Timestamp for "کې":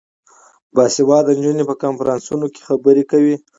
2.53-2.61